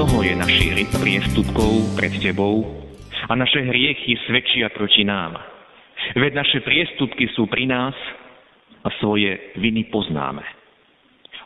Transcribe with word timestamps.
Mnoho 0.00 0.24
je 0.24 0.32
našich 0.32 0.72
priestupkov 0.96 1.92
pred 1.92 2.08
Tebou 2.24 2.64
a 3.28 3.36
naše 3.36 3.60
hriechy 3.60 4.16
svedčia 4.24 4.72
proti 4.72 5.04
nám. 5.04 5.36
Veď 6.16 6.40
naše 6.40 6.64
priestupky 6.64 7.28
sú 7.36 7.44
pri 7.44 7.68
nás 7.68 7.92
a 8.80 8.88
svoje 8.96 9.52
viny 9.60 9.92
poznáme. 9.92 10.40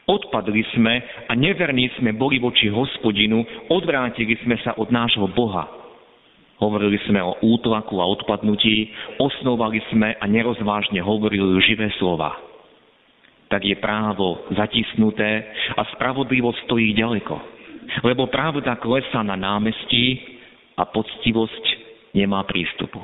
Odpadli 0.07 0.63
sme 0.71 1.03
a 1.27 1.35
neverní 1.35 1.99
sme 1.99 2.15
boli 2.15 2.39
voči 2.39 2.71
hospodinu, 2.71 3.43
odvrátili 3.75 4.39
sme 4.47 4.55
sa 4.63 4.79
od 4.79 4.87
nášho 4.87 5.27
Boha. 5.35 5.67
Hovorili 6.63 7.03
sme 7.11 7.27
o 7.27 7.35
útlaku 7.43 7.99
a 7.99 8.07
odpadnutí, 8.07 8.87
osnovali 9.19 9.83
sme 9.91 10.15
a 10.15 10.25
nerozvážne 10.31 11.03
hovorili 11.03 11.59
živé 11.59 11.91
slova. 11.99 12.39
Tak 13.51 13.67
je 13.67 13.75
právo 13.83 14.47
zatisnuté 14.55 15.43
a 15.75 15.83
spravodlivosť 15.99 16.71
stojí 16.71 16.95
ďaleko 16.95 17.54
lebo 18.03 18.27
pravda 18.29 18.77
klesá 18.79 19.23
na 19.23 19.37
námestí 19.39 20.21
a 20.75 20.85
poctivosť 20.89 21.65
nemá 22.15 22.43
prístupu. 22.47 23.03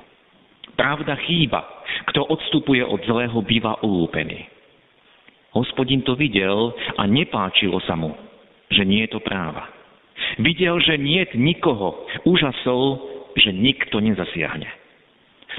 Pravda 0.78 1.18
chýba. 1.26 1.60
Kto 2.08 2.24
odstupuje 2.24 2.80
od 2.80 3.02
zlého, 3.04 3.36
býva 3.44 3.76
ulúpený. 3.84 4.46
Hospodin 5.52 6.06
to 6.06 6.14
videl 6.14 6.70
a 6.96 7.04
nepáčilo 7.04 7.82
sa 7.82 7.98
mu, 7.98 8.14
že 8.70 8.86
nie 8.86 9.04
je 9.04 9.18
to 9.18 9.20
práva. 9.20 9.66
Videl, 10.38 10.78
že 10.78 10.94
nie 10.94 11.26
je 11.26 11.34
nikoho, 11.34 12.06
úžasol, 12.22 13.02
že 13.34 13.50
nikto 13.50 13.98
nezasiahne. 13.98 14.70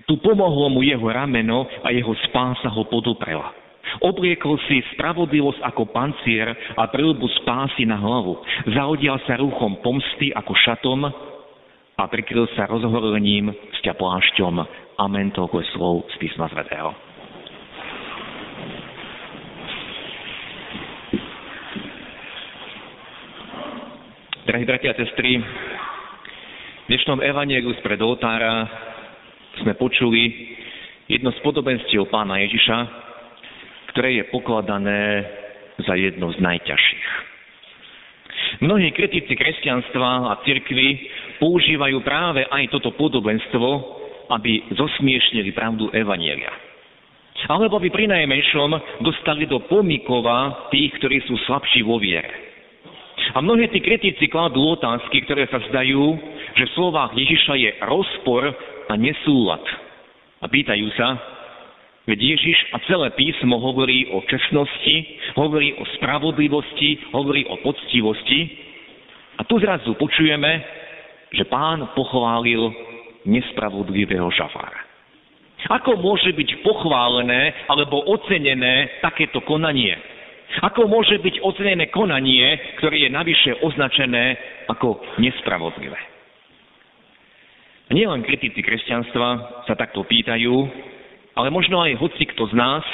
Tu 0.07 0.15
pomohlo 0.23 0.71
mu 0.71 0.79
jeho 0.87 1.03
rameno 1.03 1.67
a 1.83 1.91
jeho 1.91 2.15
spása 2.31 2.71
ho 2.71 2.87
poduprela. 2.87 3.51
Obliekol 3.99 4.55
si 4.71 4.79
spravodlivosť 4.95 5.59
ako 5.67 5.91
pancier 5.91 6.47
a 6.79 6.87
prilbu 6.87 7.27
spásy 7.43 7.83
na 7.83 7.99
hlavu. 7.99 8.39
Zaodial 8.71 9.19
sa 9.27 9.35
rúchom 9.35 9.83
pomsty 9.83 10.31
ako 10.31 10.55
šatom 10.55 11.03
a 11.99 12.03
prikryl 12.07 12.47
sa 12.55 12.71
rozhorením 12.71 13.51
sťa 13.83 13.99
plášťom. 13.99 14.55
Amen, 14.95 15.35
toľko 15.35 15.55
je 15.59 15.67
slov 15.75 15.95
z 16.13 16.15
písma 16.23 16.47
svätého. 16.47 16.95
Drahí 24.41 24.65
bratia 24.65 24.91
a 24.91 24.97
sestry, 24.97 25.37
v 25.37 26.85
dnešnom 26.89 27.21
evanielu 27.23 27.71
spred 27.79 28.01
oltára 28.01 28.67
sme 29.63 29.77
počuli 29.77 30.57
jedno 31.05 31.31
z 31.31 31.39
podobenstiev 31.45 32.09
pána 32.09 32.41
Ježiša, 32.41 32.77
ktoré 33.91 34.21
je 34.21 34.29
pokladané 34.31 35.27
za 35.83 35.93
jedno 35.95 36.31
z 36.31 36.37
najťažších. 36.39 37.07
Mnohí 38.61 38.91
kritici 38.91 39.31
kresťanstva 39.31 40.31
a 40.31 40.39
cirkvy 40.43 41.07
používajú 41.39 42.03
práve 42.03 42.43
aj 42.45 42.69
toto 42.73 42.91
podobenstvo, 42.93 43.69
aby 44.31 44.71
zosmiešnili 44.75 45.51
pravdu 45.55 45.89
Evanielia. 45.95 46.51
Alebo 47.49 47.81
by 47.81 47.89
pri 47.89 48.05
najmenšom 48.05 49.01
dostali 49.01 49.49
do 49.49 49.65
pomikova 49.65 50.69
tých, 50.69 50.93
ktorí 51.01 51.25
sú 51.25 51.39
slabší 51.49 51.81
vo 51.81 51.97
viere. 51.97 52.51
A 53.33 53.39
mnohí 53.39 53.71
tí 53.71 53.79
kritici 53.79 54.27
kladú 54.27 54.75
otázky, 54.75 55.23
ktoré 55.25 55.47
sa 55.47 55.61
zdajú, 55.71 56.19
že 56.57 56.67
v 56.67 56.75
slovách 56.75 57.15
Ježiša 57.15 57.53
je 57.55 57.71
rozpor 57.87 58.43
a 58.91 58.93
nesúlad. 58.99 59.63
A 60.41 60.45
pýtajú 60.49 60.89
sa, 60.99 61.15
Veď 62.09 62.33
Ježiš 62.33 62.57
a 62.73 62.81
celé 62.89 63.13
písmo 63.13 63.61
hovorí 63.61 64.09
o 64.09 64.25
čestnosti, 64.25 64.95
hovorí 65.37 65.77
o 65.77 65.85
spravodlivosti, 65.97 67.13
hovorí 67.13 67.45
o 67.45 67.61
poctivosti. 67.61 68.39
A 69.37 69.45
tu 69.45 69.61
zrazu 69.61 69.93
počujeme, 69.93 70.65
že 71.29 71.45
pán 71.45 71.93
pochválil 71.93 72.73
nespravodlivého 73.29 74.33
žafára. 74.33 74.81
Ako 75.69 76.01
môže 76.01 76.33
byť 76.33 76.65
pochválené 76.65 77.69
alebo 77.69 78.01
ocenené 78.09 78.97
takéto 79.05 79.45
konanie? 79.45 79.93
Ako 80.65 80.89
môže 80.89 81.21
byť 81.21 81.45
ocenené 81.45 81.93
konanie, 81.93 82.57
ktoré 82.81 83.05
je 83.05 83.09
navyše 83.13 83.61
označené 83.61 84.41
ako 84.73 84.99
nespravodlivé? 85.21 86.01
Nielen 87.93 88.25
kritici 88.25 88.63
kresťanstva 88.63 89.27
sa 89.69 89.73
takto 89.77 90.01
pýtajú, 90.07 90.53
ale 91.41 91.49
možno 91.49 91.81
aj 91.81 91.97
hoci 91.97 92.29
kto 92.29 92.45
z 92.47 92.53
nás, 92.53 92.85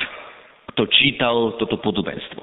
kto 0.71 0.87
čítal 0.87 1.59
toto 1.59 1.75
podobenstvo. 1.83 2.39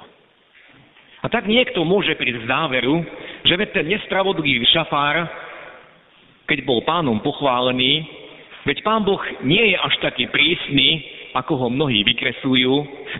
A 1.24 1.26
tak 1.32 1.48
niekto 1.48 1.80
môže 1.88 2.12
prísť 2.20 2.44
k 2.44 2.50
záveru, 2.52 3.00
že 3.48 3.56
veď 3.56 3.68
ten 3.72 3.88
nespravodlivý 3.88 4.68
šafár, 4.68 5.24
keď 6.44 6.68
bol 6.68 6.84
pánom 6.84 7.16
pochválený, 7.24 8.04
veď 8.68 8.84
pán 8.84 9.08
Boh 9.08 9.24
nie 9.40 9.72
je 9.72 9.76
až 9.80 9.94
taký 10.04 10.28
prísny, 10.28 11.00
ako 11.32 11.66
ho 11.66 11.68
mnohí 11.72 12.04
vykresujú, 12.04 12.72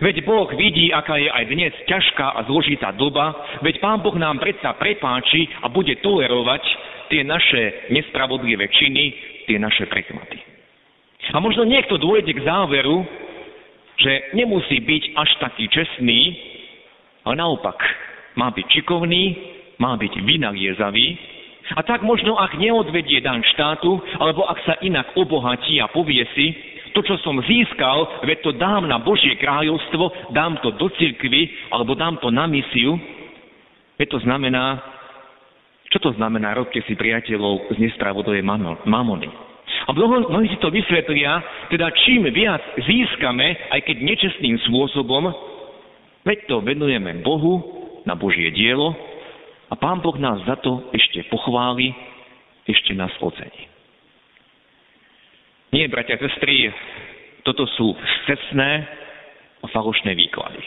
veď 0.05 0.21
Boh 0.21 0.47
vidí, 0.53 0.93
aká 0.93 1.17
je 1.17 1.33
aj 1.33 1.45
dnes 1.49 1.73
ťažká 1.89 2.37
a 2.37 2.45
zložitá 2.45 2.93
doba, 2.93 3.33
veď 3.65 3.81
pán 3.81 4.05
Boh 4.05 4.13
nám 4.13 4.37
predsa 4.37 4.77
prepáči 4.77 5.49
a 5.65 5.67
bude 5.67 5.97
tolerovať 6.05 6.63
tie 7.09 7.25
naše 7.25 7.89
nespravodlivé 7.89 8.69
činy, 8.69 9.05
tie 9.49 9.57
naše 9.57 9.89
prekmaty. 9.89 10.54
A 11.33 11.37
možno 11.41 11.65
niekto 11.65 11.97
dôjde 11.97 12.35
k 12.35 12.45
záveru, 12.45 13.01
že 13.97 14.35
nemusí 14.35 14.77
byť 14.83 15.03
až 15.15 15.29
taký 15.41 15.65
čestný, 15.71 16.35
ale 17.25 17.39
naopak 17.39 17.79
má 18.35 18.51
byť 18.51 18.65
šikovný, 18.69 19.23
má 19.79 19.95
byť 19.97 20.13
vynaliezavý 20.21 21.17
a 21.73 21.81
tak 21.81 22.05
možno 22.05 22.37
ak 22.37 22.61
neodvedie 22.61 23.25
dan 23.25 23.41
štátu, 23.41 23.97
alebo 24.21 24.45
ak 24.45 24.59
sa 24.69 24.75
inak 24.85 25.17
obohatí 25.17 25.81
a 25.81 25.89
povie 25.89 26.21
si, 26.37 26.53
to, 26.93 27.01
čo 27.03 27.19
som 27.25 27.41
získal, 27.43 28.23
veď 28.23 28.37
to 28.45 28.51
dám 28.55 28.87
na 28.87 29.01
Božie 29.01 29.35
kráľovstvo, 29.35 30.31
dám 30.31 30.61
to 30.63 30.71
do 30.77 30.87
cirkvy, 30.95 31.51
alebo 31.73 31.91
dám 31.97 32.21
to 32.23 32.31
na 32.31 32.47
misiu, 32.47 32.95
veď 33.99 34.07
to 34.15 34.19
znamená, 34.23 34.79
čo 35.91 35.99
to 35.99 36.15
znamená, 36.15 36.55
robte 36.55 36.79
si 36.87 36.95
priateľov 36.95 37.75
z 37.75 37.83
nespravodlivej 37.83 38.45
mamony. 38.87 39.27
A 39.85 39.93
mnoho, 39.93 40.33
mnohí 40.33 40.49
si 40.49 40.57
to 40.57 40.73
vysvetlia, 40.73 41.45
teda 41.69 41.93
čím 42.05 42.25
viac 42.33 42.61
získame, 42.81 43.69
aj 43.69 43.85
keď 43.85 43.97
nečestným 44.01 44.57
spôsobom, 44.65 45.29
veď 46.25 46.49
to 46.49 46.65
venujeme 46.65 47.21
Bohu 47.21 47.61
na 48.01 48.17
Božie 48.17 48.49
dielo 48.49 48.97
a 49.69 49.73
Pán 49.77 50.01
Boh 50.01 50.17
nás 50.17 50.41
za 50.49 50.57
to 50.57 50.89
ešte 50.89 51.21
pochváli, 51.29 51.93
ešte 52.65 52.97
nás 52.97 53.13
ocení. 53.21 53.69
Nie, 55.69 55.85
bratia 55.85 56.17
a 56.17 56.23
sestry, 56.23 56.71
toto 57.45 57.69
sú 57.77 57.93
cestné 58.25 58.89
a 59.61 59.65
falošné 59.69 60.17
výklady. 60.17 60.65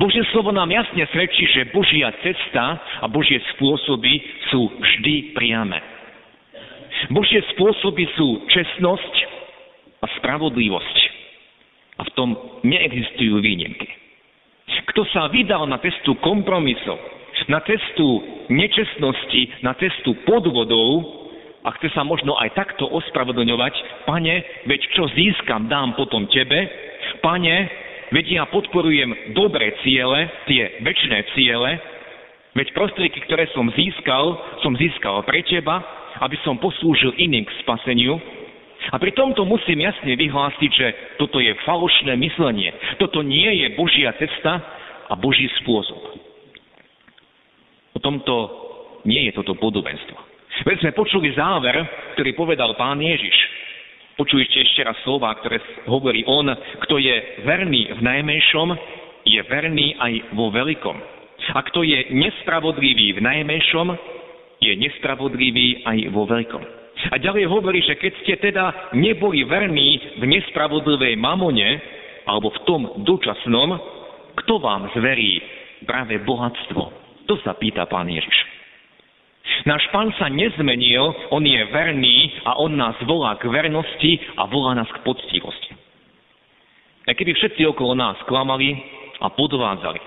Božie 0.00 0.24
slovo 0.32 0.48
nám 0.48 0.70
jasne 0.72 1.04
svedčí, 1.12 1.44
že 1.50 1.68
Božia 1.74 2.08
cesta 2.24 2.80
a 3.02 3.06
Božie 3.10 3.36
spôsoby 3.52 4.22
sú 4.48 4.70
vždy 4.80 5.36
priame. 5.36 5.93
Božie 7.10 7.42
spôsoby 7.54 8.08
sú 8.16 8.46
čestnosť 8.48 9.14
a 10.02 10.06
spravodlivosť. 10.20 10.96
A 11.94 12.02
v 12.02 12.10
tom 12.18 12.30
neexistujú 12.66 13.38
výnimky. 13.38 13.86
Kto 14.90 15.06
sa 15.10 15.30
vydal 15.30 15.66
na 15.70 15.78
cestu 15.82 16.18
kompromisov, 16.22 16.98
na 17.50 17.60
cestu 17.66 18.22
nečestnosti, 18.48 19.62
na 19.62 19.74
cestu 19.76 20.16
podvodov 20.24 21.02
a 21.64 21.72
chce 21.78 21.92
sa 21.96 22.04
možno 22.04 22.36
aj 22.36 22.52
takto 22.56 22.88
ospravedlňovať, 22.88 23.74
pane, 24.04 24.34
veď 24.68 24.80
čo 24.92 25.08
získam, 25.12 25.66
dám 25.68 25.96
potom 25.96 26.28
tebe, 26.28 26.68
pane, 27.24 27.68
veď 28.12 28.24
ja 28.38 28.44
podporujem 28.48 29.34
dobré 29.34 29.72
ciele, 29.80 30.28
tie 30.44 30.78
väčšie 30.84 31.18
ciele, 31.32 31.70
veď 32.52 32.66
prostriedky, 32.76 33.24
ktoré 33.24 33.48
som 33.56 33.66
získal, 33.72 34.38
som 34.60 34.76
získal 34.76 35.24
pre 35.24 35.40
teba, 35.42 35.80
aby 36.22 36.36
som 36.46 36.60
poslúžil 36.60 37.16
iným 37.18 37.46
k 37.46 37.56
spaseniu. 37.64 38.20
A 38.92 39.00
pri 39.00 39.16
tomto 39.16 39.48
musím 39.48 39.80
jasne 39.80 40.12
vyhlásiť, 40.12 40.70
že 40.70 40.88
toto 41.16 41.40
je 41.40 41.56
falošné 41.64 42.14
myslenie. 42.20 42.70
Toto 43.00 43.24
nie 43.24 43.64
je 43.64 43.66
Božia 43.74 44.12
cesta 44.20 44.60
a 45.08 45.14
Boží 45.16 45.48
spôsob. 45.64 46.20
O 47.96 47.98
tomto 48.02 48.34
nie 49.08 49.30
je 49.30 49.32
toto 49.40 49.56
podobenstvo. 49.56 50.16
Veď 50.68 50.86
sme 50.86 50.92
počuli 50.94 51.34
záver, 51.34 51.74
ktorý 52.14 52.30
povedal 52.36 52.78
pán 52.78 53.00
Ježiš. 53.00 53.34
Počujte 54.14 54.62
ešte 54.62 54.86
raz 54.86 54.94
slova, 55.02 55.34
ktoré 55.42 55.58
hovorí 55.90 56.22
on, 56.30 56.46
kto 56.86 57.02
je 57.02 57.42
verný 57.42 57.90
v 57.98 58.00
najmenšom, 58.04 58.68
je 59.26 59.40
verný 59.50 59.98
aj 59.98 60.12
vo 60.38 60.54
veľkom. 60.54 60.96
A 61.50 61.60
kto 61.66 61.82
je 61.82 62.14
nespravodlivý 62.14 63.18
v 63.18 63.20
najmenšom, 63.20 63.88
je 64.62 64.72
nespravodlivý 64.78 65.86
aj 65.86 65.98
vo 66.12 66.26
veľkom. 66.28 66.62
A 67.10 67.18
ďalej 67.20 67.50
hovorí, 67.50 67.82
že 67.82 67.98
keď 67.98 68.12
ste 68.22 68.34
teda 68.38 68.94
neboli 68.96 69.44
verní 69.44 70.20
v 70.20 70.24
nespravodlivej 70.30 71.18
mamone, 71.18 71.82
alebo 72.24 72.48
v 72.48 72.62
tom 72.64 72.82
dočasnom, 73.04 73.76
kto 74.44 74.54
vám 74.58 74.88
zverí 74.96 75.42
práve 75.84 76.16
bohatstvo? 76.24 76.82
To 77.28 77.34
sa 77.44 77.56
pýta 77.56 77.84
pán 77.84 78.08
Ježiš. 78.08 78.54
Náš 79.68 79.84
pán 79.92 80.08
sa 80.16 80.32
nezmenil, 80.32 81.04
on 81.28 81.44
je 81.44 81.60
verný 81.68 82.32
a 82.48 82.56
on 82.56 82.72
nás 82.72 82.96
volá 83.04 83.36
k 83.36 83.48
vernosti 83.48 84.16
a 84.40 84.48
volá 84.48 84.72
nás 84.72 84.88
k 84.88 85.04
poctivosti. 85.04 85.72
Aj 87.04 87.12
keby 87.12 87.36
všetci 87.36 87.68
okolo 87.68 87.92
nás 87.92 88.16
klamali 88.24 88.72
a 89.20 89.28
podvádzali, 89.28 90.00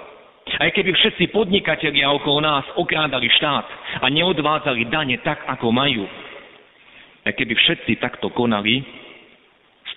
aj 0.55 0.69
keby 0.71 0.91
všetci 0.95 1.35
podnikatelia 1.35 2.07
okolo 2.11 2.39
nás 2.39 2.65
okrádali 2.79 3.27
štát 3.35 3.65
a 4.01 4.05
neodvádzali 4.07 4.87
dane 4.87 5.19
tak, 5.21 5.43
ako 5.45 5.69
majú, 5.69 6.07
aj 7.27 7.33
keby 7.35 7.53
všetci 7.53 7.99
takto 7.99 8.31
konali, 8.31 8.83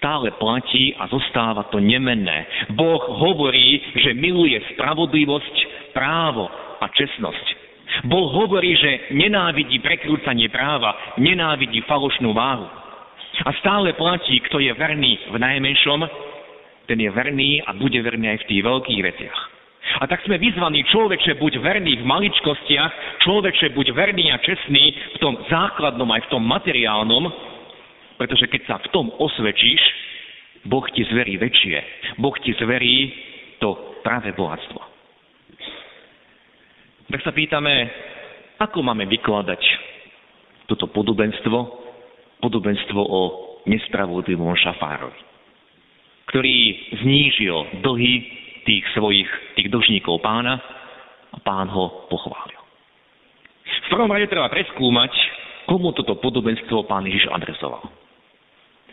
stále 0.01 0.33
platí 0.41 0.97
a 0.97 1.07
zostáva 1.07 1.69
to 1.69 1.79
nemenné. 1.79 2.49
Boh 2.75 2.99
hovorí, 2.99 3.79
že 4.01 4.17
miluje 4.17 4.57
spravodlivosť, 4.75 5.57
právo 5.93 6.49
a 6.81 6.87
čestnosť. 6.89 7.47
Boh 8.07 8.31
hovorí, 8.33 8.79
že 8.79 9.13
nenávidí 9.13 9.83
prekrúcanie 9.83 10.49
práva, 10.49 11.15
nenávidí 11.19 11.83
falošnú 11.85 12.33
váhu. 12.33 12.67
A 13.45 13.51
stále 13.63 13.93
platí, 13.95 14.41
kto 14.47 14.59
je 14.59 14.73
verný 14.75 15.19
v 15.31 15.37
najmenšom, 15.39 16.01
ten 16.87 16.99
je 16.99 17.11
verný 17.11 17.63
a 17.63 17.71
bude 17.77 17.99
verný 18.03 18.35
aj 18.35 18.39
v 18.43 18.49
tých 18.51 18.63
veľkých 18.67 19.01
veciach. 19.05 19.50
A 19.81 20.05
tak 20.07 20.21
sme 20.25 20.37
vyzvaní, 20.37 20.85
človeče, 20.87 21.41
buď 21.41 21.61
verný 21.61 22.01
v 22.01 22.05
maličkostiach, 22.05 22.93
človeče, 23.25 23.73
buď 23.73 23.87
verný 23.97 24.33
a 24.33 24.39
čestný 24.39 24.93
v 25.17 25.19
tom 25.19 25.35
základnom 25.49 26.09
aj 26.13 26.29
v 26.29 26.31
tom 26.31 26.43
materiálnom, 26.45 27.25
pretože 28.21 28.45
keď 28.49 28.63
sa 28.69 28.77
v 28.81 28.89
tom 28.93 29.09
osvedčíš, 29.17 29.81
Boh 30.69 30.85
ti 30.93 31.01
zverí 31.09 31.41
väčšie. 31.41 31.77
Boh 32.21 32.37
ti 32.45 32.53
zverí 32.61 33.13
to 33.65 33.97
práve 34.05 34.37
bohatstvo. 34.37 34.81
Tak 37.11 37.21
sa 37.25 37.33
pýtame, 37.33 37.89
ako 38.61 38.85
máme 38.85 39.09
vykladať 39.09 39.63
toto 40.69 40.87
podobenstvo, 40.93 41.59
podobenstvo 42.45 43.01
o 43.01 43.21
nespravodlivom 43.67 44.53
šafárovi, 44.55 45.21
ktorý 46.29 46.57
znížil 47.03 47.83
dlhy 47.83 48.15
tých 48.65 48.85
svojich, 48.97 49.29
tých 49.57 49.69
dlžníkov 49.73 50.21
pána 50.21 50.59
a 51.31 51.39
pán 51.41 51.69
ho 51.71 52.07
pochválil. 52.11 52.61
V 53.71 53.89
prvom 53.93 54.11
rade 54.11 54.31
treba 54.31 54.51
preskúmať, 54.51 55.13
komu 55.67 55.95
toto 55.95 56.19
podobenstvo 56.19 56.87
pán 56.87 57.07
Ježiš 57.07 57.31
adresoval. 57.31 57.83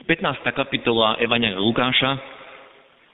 15. 0.05 0.39
kapitola 0.55 1.17
Evania 1.19 1.57
Lukáša 1.57 2.15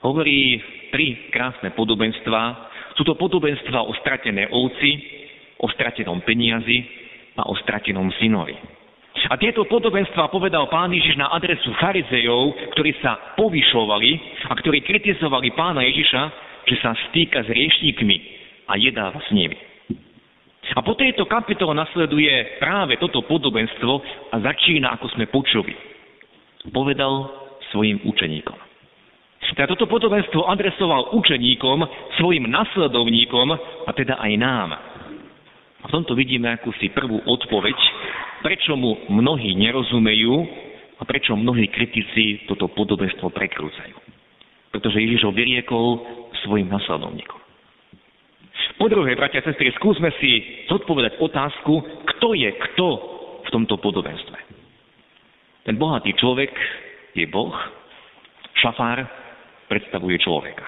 hovorí 0.04 0.60
tri 0.92 1.32
krásne 1.32 1.72
podobenstva, 1.74 2.70
sú 2.94 3.08
to 3.08 3.16
podobenstva 3.16 3.82
o 3.82 3.92
stratené 3.98 4.52
ovci, 4.52 4.92
o 5.64 5.68
stratenom 5.72 6.22
peniazi 6.22 6.84
a 7.40 7.48
o 7.48 7.56
stratenom 7.56 8.12
synovi. 8.20 8.54
A 9.32 9.40
tieto 9.40 9.64
podobenstva 9.64 10.28
povedal 10.28 10.68
pán 10.68 10.92
Ježiš 10.92 11.16
na 11.16 11.32
adresu 11.32 11.72
farizejov, 11.80 12.76
ktorí 12.76 12.92
sa 13.00 13.36
povyšovali 13.40 14.12
a 14.52 14.54
ktorí 14.60 14.84
kritizovali 14.84 15.56
pána 15.56 15.80
Ježiša, 15.88 16.22
že 16.68 16.76
sa 16.84 16.92
stýka 17.10 17.44
s 17.44 17.50
riešníkmi 17.52 18.18
a 18.68 18.76
jedáva 18.76 19.24
s 19.24 19.30
nimi. 19.32 19.56
A 20.74 20.80
po 20.80 20.96
tejto 20.96 21.28
kapitole 21.28 21.76
nasleduje 21.76 22.60
práve 22.60 22.96
toto 23.00 23.24
podobenstvo 23.24 23.94
a 24.32 24.36
začína, 24.40 24.96
ako 24.96 25.12
sme 25.16 25.28
počuli. 25.28 25.76
Povedal 26.72 27.30
svojim 27.72 28.00
učeníkom. 28.04 28.56
Teda 29.54 29.70
toto 29.70 29.86
podobenstvo 29.86 30.50
adresoval 30.50 31.14
učeníkom, 31.14 31.86
svojim 32.18 32.50
nasledovníkom 32.50 33.54
a 33.86 33.92
teda 33.94 34.18
aj 34.18 34.32
nám. 34.40 34.70
A 35.84 35.86
v 35.86 35.94
tomto 35.94 36.18
vidíme 36.18 36.50
akúsi 36.50 36.90
prvú 36.90 37.22
odpoveď, 37.22 37.78
prečo 38.44 38.76
mu 38.76 39.00
mnohí 39.08 39.56
nerozumejú 39.56 40.36
a 41.00 41.04
prečo 41.08 41.34
mnohí 41.34 41.72
kritici 41.72 42.44
toto 42.46 42.68
podobenstvo 42.70 43.32
prekrúcajú. 43.32 43.98
Pretože 44.70 45.00
Ježiš 45.00 45.26
ho 45.26 45.32
vyriekol 45.32 46.04
svojim 46.44 46.68
nasledovníkom. 46.68 47.40
Po 48.78 48.92
druhé, 48.92 49.16
bratia 49.16 49.40
a 49.40 49.48
sestry, 49.48 49.72
skúsme 49.80 50.12
si 50.20 50.66
zodpovedať 50.68 51.22
otázku, 51.22 51.74
kto 52.16 52.36
je 52.36 52.50
kto 52.52 52.88
v 53.46 53.50
tomto 53.54 53.80
podobenstve. 53.80 54.38
Ten 55.64 55.80
bohatý 55.80 56.12
človek 56.20 56.52
je 57.16 57.24
Boh, 57.30 57.54
šafár 58.60 59.08
predstavuje 59.72 60.20
človeka. 60.20 60.68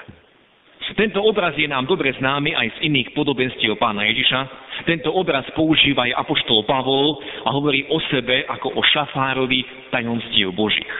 Tento 0.93 1.17
obraz 1.25 1.57
je 1.57 1.65
nám 1.65 1.89
dobre 1.89 2.13
známy 2.13 2.53
aj 2.53 2.77
z 2.77 2.93
iných 2.93 3.17
podobenstiev 3.17 3.73
pána 3.81 4.05
Ježiša. 4.05 4.39
Tento 4.85 5.09
obraz 5.09 5.41
používa 5.57 6.05
aj 6.05 6.21
apoštol 6.21 6.61
Pavol 6.69 7.17
a 7.41 7.49
hovorí 7.49 7.89
o 7.89 7.97
sebe 8.13 8.45
ako 8.45 8.77
o 8.77 8.81
šafárovi 8.85 9.65
tajomstiev 9.89 10.53
Božích. 10.53 10.93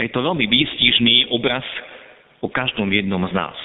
A 0.00 0.08
je 0.08 0.10
to 0.16 0.24
veľmi 0.24 0.48
výstižný 0.48 1.28
obraz 1.28 1.66
o 2.40 2.48
každom 2.48 2.88
jednom 2.88 3.20
z 3.28 3.36
nás. 3.36 3.58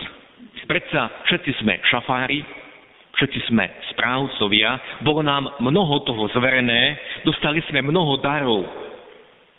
Predsa 0.68 1.24
všetci 1.32 1.64
sme 1.64 1.80
šafári, 1.88 2.44
všetci 3.16 3.40
sme 3.48 3.72
správcovia, 3.96 5.00
bolo 5.00 5.24
nám 5.24 5.48
mnoho 5.64 6.04
toho 6.04 6.28
zverené, 6.36 7.00
dostali 7.24 7.64
sme 7.72 7.86
mnoho 7.86 8.20
darov, 8.20 8.68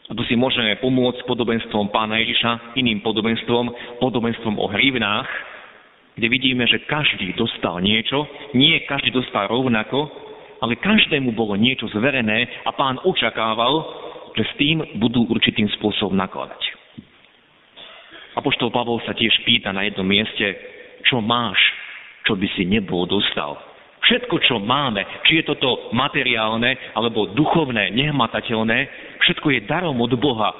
a 0.06 0.14
tu 0.14 0.22
si 0.30 0.38
môžeme 0.38 0.78
pomôcť 0.78 1.26
podobenstvom 1.26 1.90
pána 1.90 2.22
Ježiša, 2.22 2.78
iným 2.78 3.02
podobenstvom, 3.02 3.98
podobenstvom 3.98 4.54
o 4.54 4.66
hrivnách, 4.70 5.26
kde 6.14 6.26
vidíme, 6.30 6.64
že 6.70 6.86
každý 6.86 7.34
dostal 7.34 7.82
niečo, 7.82 8.24
nie 8.54 8.78
každý 8.86 9.10
dostal 9.10 9.50
rovnako, 9.50 10.06
ale 10.62 10.78
každému 10.80 11.34
bolo 11.34 11.58
niečo 11.58 11.90
zverené 11.92 12.48
a 12.64 12.70
pán 12.72 13.02
očakával, 13.02 13.74
že 14.38 14.44
s 14.46 14.52
tým 14.56 14.78
budú 15.02 15.26
určitým 15.28 15.68
spôsobom 15.76 16.16
nakladať. 16.16 16.62
Apoštol 18.36 18.68
Pavol 18.68 19.00
sa 19.04 19.16
tiež 19.16 19.32
pýta 19.48 19.72
na 19.72 19.88
jednom 19.88 20.04
mieste, 20.04 20.56
čo 21.08 21.24
máš, 21.24 21.58
čo 22.28 22.36
by 22.36 22.46
si 22.54 22.68
nebol 22.68 23.08
dostal. 23.08 23.56
Všetko, 24.06 24.38
čo 24.46 24.62
máme, 24.62 25.02
či 25.26 25.42
je 25.42 25.50
toto 25.50 25.90
materiálne 25.90 26.94
alebo 26.94 27.34
duchovné, 27.34 27.90
nehmatateľné, 27.90 28.78
všetko 29.18 29.46
je 29.50 29.66
darom 29.66 29.98
od 29.98 30.14
Boha. 30.14 30.54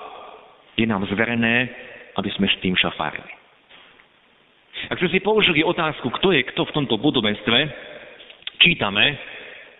Je 0.74 0.82
nám 0.82 1.06
zverené, 1.06 1.70
aby 2.18 2.30
sme 2.34 2.50
s 2.50 2.58
tým 2.58 2.74
šafárili. 2.74 3.32
Ak 4.90 4.98
sme 4.98 5.08
si 5.14 5.22
položili 5.22 5.62
otázku, 5.62 6.10
kto 6.20 6.34
je 6.34 6.42
kto 6.52 6.66
v 6.66 6.74
tomto 6.74 6.98
podobenstve, 6.98 7.58
čítame, 8.60 9.14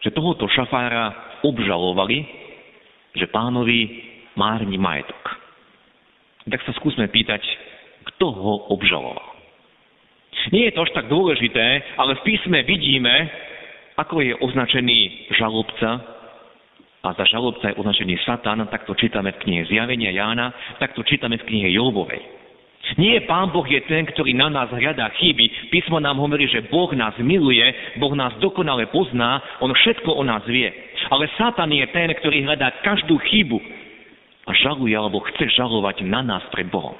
že 0.00 0.14
tohoto 0.14 0.46
šafára 0.46 1.38
obžalovali, 1.42 2.23
že 3.18 3.26
pánovi 3.28 4.06
márni 4.38 4.78
majetok. 4.78 5.42
Tak 6.46 6.62
sa 6.62 6.73
skúsme 6.78 7.11
pýtať, 7.11 7.42
kto 8.14 8.30
ho 8.30 8.54
obžaloval. 8.70 9.35
Nie 10.54 10.70
je 10.70 10.78
to 10.78 10.87
až 10.87 10.94
tak 10.94 11.11
dôležité, 11.11 11.99
ale 11.99 12.14
v 12.23 12.25
písme 12.30 12.62
vidíme, 12.62 13.14
ako 13.97 14.21
je 14.21 14.33
označený 14.38 15.33
žalobca, 15.37 16.17
a 17.07 17.15
za 17.15 17.25
žalobca 17.25 17.71
je 17.71 17.79
označený 17.79 18.19
Satan, 18.26 18.67
tak 18.67 18.83
to 18.83 18.99
čítame 18.99 19.31
v 19.31 19.41
knihe 19.47 19.62
Zjavenia 19.71 20.11
Jána, 20.11 20.50
tak 20.83 20.91
to 20.99 21.07
čítame 21.07 21.38
v 21.38 21.47
knihe 21.47 21.71
Jobovej. 21.71 22.19
Nie 22.99 23.26
Pán 23.26 23.50
Boh 23.50 23.67
je 23.67 23.83
ten, 23.91 24.07
ktorý 24.07 24.31
na 24.35 24.47
nás 24.47 24.71
hľadá 24.71 25.11
chyby. 25.19 25.75
Písmo 25.75 25.99
nám 25.99 26.23
hovorí, 26.23 26.47
že 26.47 26.71
Boh 26.71 26.87
nás 26.95 27.19
miluje, 27.19 27.67
Boh 27.99 28.15
nás 28.15 28.31
dokonale 28.38 28.87
pozná, 28.95 29.43
On 29.59 29.71
všetko 29.75 30.07
o 30.07 30.23
nás 30.23 30.47
vie. 30.47 30.71
Ale 31.11 31.26
Satan 31.35 31.71
je 31.75 31.83
ten, 31.91 32.11
ktorý 32.15 32.47
hľadá 32.47 32.71
každú 32.87 33.19
chybu 33.26 33.59
a 34.47 34.50
žaluje 34.55 34.95
alebo 34.95 35.19
chce 35.35 35.50
žalovať 35.59 36.07
na 36.07 36.23
nás 36.23 36.43
pred 36.55 36.71
Bohom. 36.71 36.95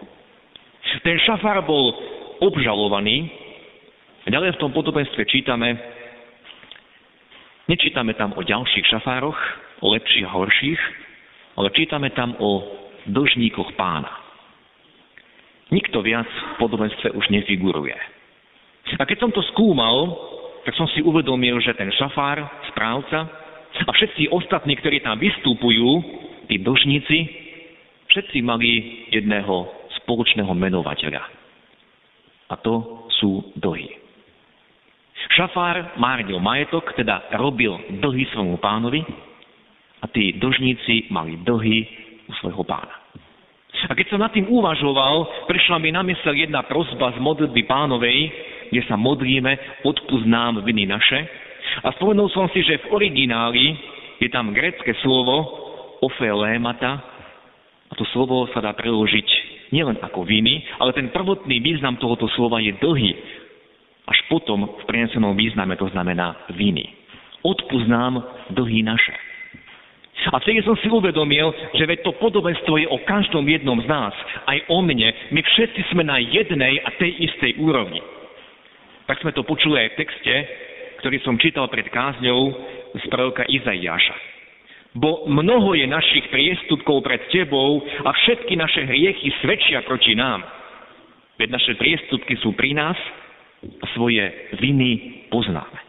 Ten 1.07 1.23
šafár 1.23 1.63
bol 1.63 1.95
obžalovaný. 2.43 3.31
Ďalej 4.27 4.59
v 4.59 4.61
tom 4.63 4.75
podobenstve 4.75 5.23
čítame, 5.31 5.79
Nečítame 7.67 8.15
tam 8.15 8.31
o 8.39 8.47
ďalších 8.47 8.87
šafároch, 8.87 9.39
o 9.83 9.91
lepších 9.91 10.27
a 10.27 10.31
horších, 10.31 10.83
ale 11.59 11.75
čítame 11.75 12.15
tam 12.15 12.39
o 12.39 12.63
dlžníkoch 13.11 13.75
pána. 13.75 14.11
Nikto 15.75 15.99
viac 15.99 16.31
v 16.31 16.55
podobenstve 16.63 17.11
už 17.11 17.27
nefiguruje. 17.27 17.99
A 18.99 19.03
keď 19.03 19.19
som 19.19 19.31
to 19.35 19.43
skúmal, 19.51 20.15
tak 20.63 20.79
som 20.79 20.87
si 20.95 21.03
uvedomil, 21.03 21.59
že 21.59 21.75
ten 21.75 21.91
šafár, 21.91 22.39
správca, 22.71 23.27
A 23.77 23.93
všetci 23.93 24.33
ostatní, 24.33 24.73
ktorí 24.81 25.05
tam 25.05 25.21
vystupujú, 25.21 26.01
tí 26.49 26.57
dlžníci, 26.57 27.19
všetci 28.09 28.41
mali 28.41 29.05
jedného 29.13 29.69
spoločného 30.01 30.49
menovateľa. 30.57 31.23
A 32.49 32.55
to 32.57 33.05
sú 33.21 33.53
dlhy. 33.59 34.06
Šafár 35.35 35.99
márnil 35.99 36.39
majetok, 36.39 36.95
teda 36.95 37.33
robil 37.41 37.75
dlhy 37.99 38.25
svojmu 38.31 38.57
pánovi 38.63 39.03
a 40.01 40.07
tí 40.11 40.37
dlžníci 40.39 41.11
mali 41.11 41.41
dlhy 41.43 41.79
u 42.29 42.33
svojho 42.39 42.63
pána. 42.63 43.07
A 43.87 43.93
keď 43.93 44.07
som 44.09 44.21
nad 44.23 44.33
tým 44.33 44.49
uvažoval, 44.49 45.47
prišla 45.47 45.77
mi 45.79 45.93
na 45.93 46.01
mysel 46.07 46.33
jedna 46.33 46.65
prozba 46.65 47.13
z 47.13 47.19
modlitby 47.21 47.69
pánovej, 47.69 48.19
kde 48.73 48.83
sa 48.89 48.97
modlíme, 48.97 49.85
odpúsť 49.85 50.27
nám 50.27 50.65
viny 50.65 50.89
naše. 50.89 51.21
A 51.85 51.93
spomenul 51.95 52.33
som 52.33 52.49
si, 52.51 52.65
že 52.65 52.81
v 52.83 52.91
origináli 52.95 53.77
je 54.19 54.33
tam 54.33 54.57
grecké 54.57 54.97
slovo 55.05 55.45
ofelémata 56.01 57.05
a 57.87 57.93
to 57.95 58.09
slovo 58.11 58.49
sa 58.51 58.65
dá 58.65 58.73
preložiť 58.73 59.29
nielen 59.75 59.99
ako 59.99 60.23
viny, 60.23 60.63
ale 60.79 60.95
ten 60.95 61.11
prvotný 61.11 61.59
význam 61.59 61.99
tohoto 61.99 62.31
slova 62.35 62.63
je 62.63 62.75
dlhý. 62.79 63.13
Až 64.07 64.19
potom 64.31 64.71
v 64.71 64.85
prenesenom 64.87 65.35
význame 65.35 65.75
to 65.75 65.91
znamená 65.91 66.39
viny. 66.55 66.95
Odpúsť 67.43 67.89
nám 67.91 68.23
dlhy 68.55 68.87
naše. 68.87 69.15
A 70.27 70.43
vtedy 70.43 70.65
som 70.65 70.75
si 70.81 70.91
uvedomil, 70.91 71.55
že 71.77 71.87
veď 71.87 72.03
to 72.03 72.19
podobenstvo 72.19 72.81
je 72.81 72.89
o 72.89 72.99
každom 73.07 73.47
jednom 73.47 73.79
z 73.79 73.87
nás, 73.87 74.15
aj 74.49 74.59
o 74.73 74.83
mne. 74.83 75.13
My 75.31 75.41
všetci 75.45 75.93
sme 75.93 76.03
na 76.03 76.19
jednej 76.19 76.83
a 76.83 76.89
tej 76.99 77.15
istej 77.31 77.63
úrovni. 77.63 78.03
Tak 79.07 79.23
sme 79.23 79.31
to 79.31 79.47
počuli 79.47 79.87
aj 79.87 79.89
v 79.95 79.99
texte, 80.03 80.35
ktorý 81.05 81.23
som 81.23 81.39
čítal 81.39 81.71
pred 81.71 81.87
kázňou 81.93 82.41
z 82.97 83.05
proroka 83.07 83.47
Izaiáša. 83.47 84.17
Bo 84.97 85.29
mnoho 85.29 85.77
je 85.77 85.85
našich 85.85 86.27
priestupkov 86.33 87.05
pred 87.05 87.21
tebou 87.29 87.85
a 87.85 88.11
všetky 88.11 88.57
naše 88.57 88.89
hriechy 88.89 89.29
svedčia 89.45 89.85
proti 89.85 90.17
nám. 90.17 90.43
Veď 91.37 91.53
naše 91.53 91.77
priestupky 91.77 92.41
sú 92.41 92.57
pri 92.57 92.73
nás 92.73 92.97
svoje 93.97 94.23
viny 94.61 95.25
poznáme. 95.33 95.81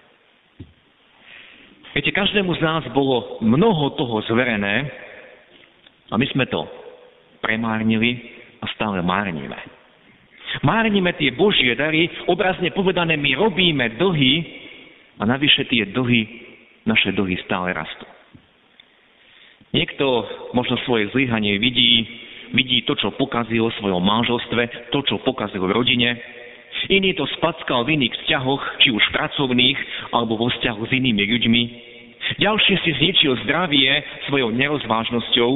Viete, 1.98 2.14
každému 2.14 2.54
z 2.58 2.62
nás 2.62 2.84
bolo 2.94 3.42
mnoho 3.42 3.98
toho 3.98 4.22
zverené 4.30 4.86
a 6.08 6.16
my 6.16 6.26
sme 6.30 6.46
to 6.46 6.64
premárnili 7.42 8.38
a 8.62 8.66
stále 8.78 9.02
márnime. 9.02 9.58
Márnime 10.64 11.14
tie 11.18 11.34
Božie 11.36 11.76
dary, 11.76 12.08
obrazne 12.30 12.72
povedané, 12.72 13.20
my 13.20 13.36
robíme 13.36 13.98
dlhy 14.00 14.34
a 15.20 15.26
navyše 15.26 15.68
tie 15.68 15.90
dlhy, 15.90 16.22
naše 16.88 17.12
dlhy 17.12 17.36
stále 17.46 17.74
rastú. 17.74 18.08
Niekto 19.76 20.06
možno 20.56 20.80
svoje 20.88 21.12
zlyhanie 21.12 21.60
vidí, 21.60 22.08
vidí 22.56 22.82
to, 22.88 22.96
čo 22.96 23.12
pokazil 23.20 23.68
v 23.68 23.78
svojom 23.84 24.00
manželstve, 24.00 24.90
to, 24.96 25.04
čo 25.04 25.20
pokazil 25.22 25.68
v 25.68 25.76
rodine. 25.76 26.10
Iný 26.88 27.18
to 27.18 27.26
spackal 27.38 27.84
v 27.84 27.98
iných 27.98 28.14
vzťahoch, 28.24 28.64
či 28.80 28.94
už 28.94 29.04
pracovných, 29.12 29.78
alebo 30.14 30.38
vo 30.38 30.48
vzťahu 30.54 30.82
s 30.86 30.92
inými 30.94 31.24
ľuďmi. 31.26 31.62
Ďalší 32.38 32.74
si 32.84 32.92
zničil 32.98 33.40
zdravie 33.48 33.90
svojou 34.28 34.52
nerozvážnosťou. 34.54 35.52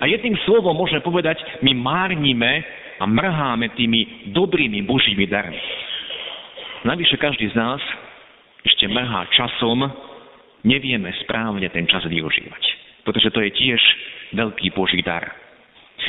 A 0.00 0.08
jedným 0.08 0.38
slovom 0.48 0.72
môžeme 0.72 1.04
povedať, 1.04 1.38
my 1.60 1.76
márnime 1.76 2.64
a 2.98 3.04
mrháme 3.04 3.74
tými 3.74 4.32
dobrými 4.32 4.86
božími 4.86 5.26
darmi. 5.26 5.58
Navyše 6.82 7.18
každý 7.18 7.50
z 7.50 7.56
nás 7.58 7.82
ešte 8.62 8.86
mrhá 8.86 9.26
časom, 9.34 9.86
nevieme 10.62 11.10
správne 11.26 11.66
ten 11.70 11.86
čas 11.90 12.06
využívať. 12.06 12.62
Pretože 13.02 13.34
to 13.34 13.42
je 13.42 13.50
tiež 13.50 13.80
veľký 14.38 14.70
boží 14.74 15.02
dar. 15.02 15.26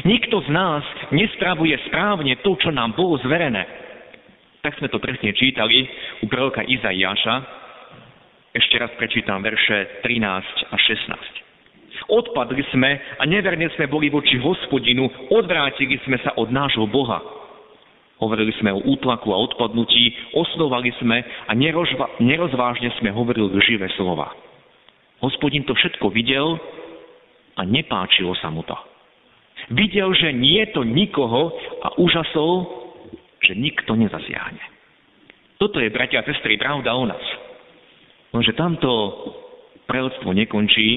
Nikto 0.05 0.41
z 0.45 0.49
nás 0.49 0.81
nestravuje 1.13 1.77
správne 1.89 2.37
to, 2.41 2.57
čo 2.57 2.73
nám 2.73 2.97
bolo 2.97 3.17
zverené. 3.21 3.82
Tak 4.63 4.79
sme 4.79 4.87
to 4.87 4.95
presne 4.95 5.35
čítali 5.35 5.83
u 6.23 6.25
proroka 6.31 6.63
Izaiáša, 6.63 7.35
ešte 8.55 8.79
raz 8.79 8.95
prečítam 8.95 9.43
verše 9.43 9.99
13 10.07 10.23
a 10.71 10.75
16. 10.79 12.07
Odpadli 12.07 12.63
sme 12.71 12.95
a 13.19 13.27
neverne 13.27 13.67
sme 13.75 13.91
boli 13.91 14.07
voči 14.07 14.39
hospodinu, 14.39 15.11
odvrátili 15.35 15.99
sme 16.07 16.15
sa 16.23 16.31
od 16.39 16.47
nášho 16.47 16.87
Boha. 16.87 17.19
Hovorili 18.23 18.55
sme 18.55 18.71
o 18.71 18.79
útlaku 18.87 19.35
a 19.35 19.43
odpadnutí, 19.51 20.31
osnovali 20.31 20.95
sme 20.95 21.19
a 21.19 21.51
nerozva, 21.51 22.15
nerozvážne 22.23 22.87
sme 23.03 23.11
hovorili 23.11 23.59
živé 23.67 23.91
slova. 23.99 24.31
Hospodin 25.19 25.67
to 25.67 25.75
všetko 25.75 26.07
videl 26.07 26.55
a 27.59 27.67
nepáčilo 27.67 28.31
sa 28.39 28.47
mu 28.47 28.63
to. 28.63 28.79
Videl, 29.75 30.15
že 30.15 30.31
nie 30.31 30.63
je 30.63 30.71
to 30.71 30.87
nikoho 30.87 31.51
a 31.83 31.99
úžasol, 31.99 32.82
že 33.43 33.53
nikto 33.53 33.93
nezasiahne. 33.93 34.63
Toto 35.59 35.79
je, 35.79 35.91
bratia 35.91 36.23
a 36.23 36.27
sestry, 36.27 36.59
pravda 36.59 36.95
o 36.95 37.05
nás. 37.07 37.23
Lenže 38.33 38.57
tamto 38.57 38.89
prehodstvo 39.85 40.33
nekončí 40.33 40.89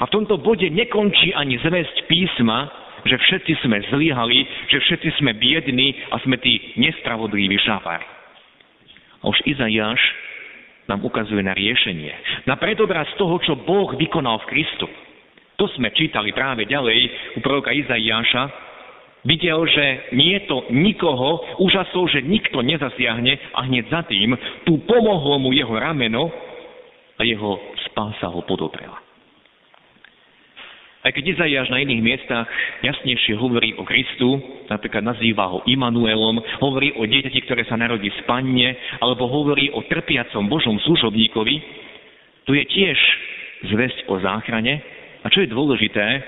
a 0.00 0.04
v 0.08 0.12
tomto 0.12 0.40
bode 0.42 0.66
nekončí 0.66 1.30
ani 1.36 1.60
zväzť 1.62 2.10
písma, 2.10 2.66
že 3.04 3.20
všetci 3.20 3.52
sme 3.62 3.84
zlyhali, 3.92 4.38
že 4.72 4.80
všetci 4.80 5.20
sme 5.20 5.36
biední 5.36 5.92
a 6.10 6.18
sme 6.24 6.40
tí 6.40 6.74
nestravodliví 6.80 7.60
šafári. 7.60 8.04
A 9.20 9.28
už 9.28 9.38
Izaiáš 9.44 10.00
nám 10.84 11.00
ukazuje 11.04 11.40
na 11.40 11.56
riešenie. 11.56 12.44
Na 12.44 12.60
predobraz 12.60 13.08
toho, 13.16 13.40
čo 13.40 13.56
Boh 13.56 13.92
vykonal 13.96 14.40
v 14.44 14.48
Kristu. 14.52 14.88
To 15.56 15.70
sme 15.78 15.94
čítali 15.94 16.34
práve 16.34 16.66
ďalej 16.68 16.98
u 17.36 17.40
proroka 17.40 17.72
Izaiáša. 17.72 18.73
Videl, 19.24 19.64
že 19.64 20.12
nie 20.12 20.36
to 20.44 20.68
nikoho, 20.68 21.40
úžasol, 21.56 22.12
že 22.12 22.20
nikto 22.20 22.60
nezasiahne 22.60 23.56
a 23.56 23.64
hneď 23.64 23.84
za 23.88 24.04
tým 24.04 24.36
tu 24.68 24.84
pomohlo 24.84 25.40
mu 25.40 25.48
jeho 25.56 25.72
rameno 25.72 26.28
a 27.16 27.24
jeho 27.24 27.56
spása 27.88 28.28
ho 28.28 28.44
podoprela. 28.44 29.00
Aj 31.04 31.12
keď 31.12 31.36
Izaiáš 31.36 31.68
na 31.68 31.84
iných 31.84 32.00
miestach 32.00 32.48
jasnejšie 32.80 33.36
hovorí 33.36 33.76
o 33.76 33.84
Kristu, 33.84 34.40
napríklad 34.72 35.04
nazýva 35.04 35.52
ho 35.52 35.60
Immanuelom, 35.68 36.40
hovorí 36.64 36.96
o 36.96 37.04
dieťati, 37.04 37.44
ktoré 37.44 37.68
sa 37.68 37.76
narodí 37.76 38.08
v 38.08 38.24
panne, 38.24 38.72
alebo 39.04 39.28
hovorí 39.28 39.68
o 39.68 39.84
trpiacom 39.84 40.48
Božom 40.48 40.80
služobníkovi, 40.80 41.56
tu 42.48 42.56
je 42.56 42.64
tiež 42.64 42.98
zväzť 43.68 44.08
o 44.08 44.16
záchrane. 44.20 44.80
A 45.24 45.28
čo 45.28 45.44
je 45.44 45.52
dôležité, 45.52 46.24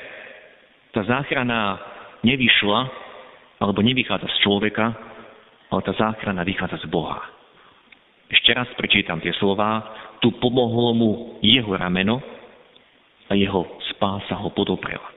tá 0.93 1.05
záchrana 1.09 1.81
nevyšla, 2.26 2.80
alebo 3.62 3.80
nevychádza 3.87 4.26
z 4.26 4.37
človeka, 4.42 4.90
ale 5.71 5.80
tá 5.87 5.92
záchrana 5.95 6.42
vychádza 6.42 6.83
z 6.83 6.87
Boha. 6.90 7.23
Ešte 8.26 8.50
raz 8.50 8.66
prečítam 8.75 9.23
tie 9.23 9.30
slova 9.38 9.87
tu 10.18 10.35
pomohlo 10.42 10.90
mu 10.97 11.11
jeho 11.38 11.71
rameno 11.78 12.18
a 13.30 13.33
jeho 13.38 13.78
spása 13.95 14.35
ho 14.35 14.50
podoprela. 14.50 15.14